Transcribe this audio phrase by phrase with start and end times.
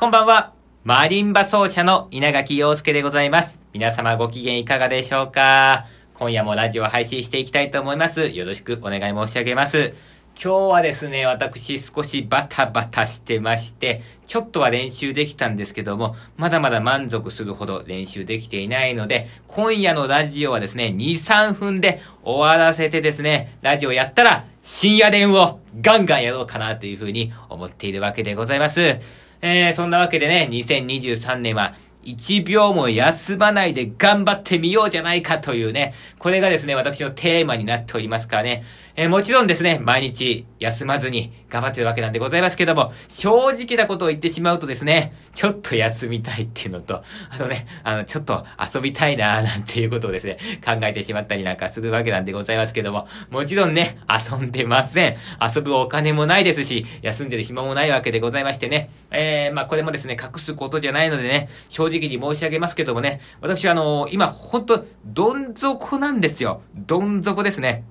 [0.00, 0.52] こんばんは。
[0.84, 3.58] マリンバ奏者の稲垣陽介でございます。
[3.72, 5.86] 皆様ご機嫌いかがでしょうか？
[6.14, 8.28] 今夜もラジオ配信していきたいと思います。
[8.28, 9.94] よろしくお願い申し上げます。
[10.40, 29.00] 今日はですね、私少しバタバタしてまして、ちょっとは練習できたんですけども、まだまだ満足するほど練習できていないので、今夜のラジオはですね、2、3分で終わらせてですね、ラジオやったら深夜電をガンガンやろうかなというふうに思っているわけでございます。
[29.40, 31.74] えー、そんなわけでね、2023年は
[32.16, 38.64] 1秒も休まないで頑張ってみようじゃないかというね、これがですね、私のテーマになっておりますからね、
[39.00, 55.16] えー、もちろんですね、毎日休まずに頑張ってるわけなんでございますけども、正直なことを言ってしまうとですね、ちょっと休みたいっていうのと、あのね、あの、ちょっと遊びたいなーなんていうことをですね、考えてしまったりなんかするわけなんでございますけども、もちろんね、遊んでません。
[55.40, 66.62] 遊ぶお金もないですし、休んでる暇もないわけでございましてね、えー、まあこれもですね、隠すことじゃないのでね、正直に申し上げますけどもね、私はあの、今ほんと、どん底なんですよ。
[66.74, 67.84] どん底ですね。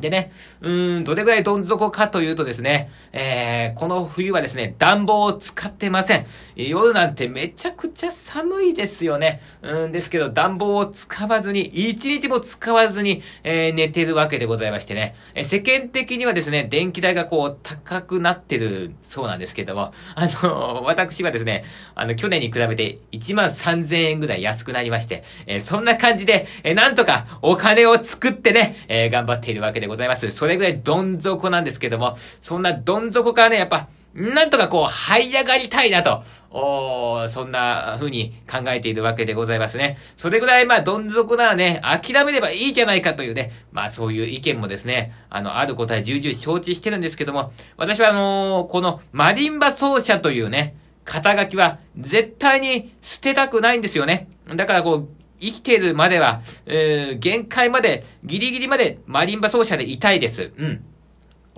[0.00, 0.30] でね、
[0.60, 6.26] うーん、どれぐらいどん底かというとですね、えー、この冬はですね、暖房を使ってません。
[6.54, 9.40] 夜なんてめちゃくちゃ寒いですよね。
[9.62, 30.30] うんですけど、暖房を使わずに、一日も使わずに、えー、寝てるわけでございましてね、えー、世間的にはですね、電気代がこう、高くなってるそうなんですけども、あのー、私はですね、あの、去年に比べて1万3000円ぐらい安くなりまして、えー、そんな感じで、えー、なんとかお金を作ってね、えー、頑張っているわけででございます。
[30.30, 39.98] それぐらいどん底なんですけども、そんなどん底からね、やっぱ、なんとかこう、這い上がりたいなと、おそんな風に考えているわけでございますね。
[40.16, 54.28] それぐらい、まあ、どん底ならね、諦めればいいじゃないかというね、まあ、そういう意見もですね、あの、あることは重々承知してるんですけども、私はあのー、この、マリンバ奏者というね、肩書きは、絶対に捨てたくないんですよね。
[54.54, 55.08] だからこう、
[55.40, 60.52] 生きてるまでは、えー、限界まで、ギリギリまでマリンバ奏者でいたいです。
[60.56, 60.84] うん。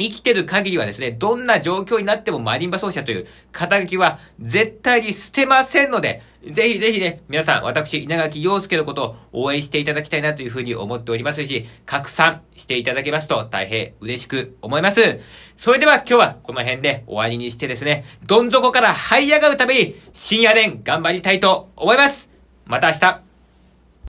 [0.01, 15.19] 生きてる限りはですね、どんな状況になってもマリンバ奏者という肩書きは絶対に捨てませんので、ぜひぜひね、皆さん、私、稲垣陽介のことを応援していただきたいなというふうに思っておりますし、拡散していただけますと大変嬉しく思います。
[15.57, 22.31] それでは今日はこの辺で終わりにしてですね、どん底から這い上がるために深夜練頑張りたいと思います。
[22.67, 23.28] また明日